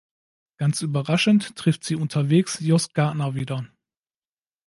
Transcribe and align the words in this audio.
Ganz 0.57 0.81
überraschend 0.81 1.55
trifft 1.55 1.83
sie 1.83 1.93
unterwegs 1.93 2.57
Joss 2.59 2.91
Gardner 2.93 3.35
wieder. 3.35 3.67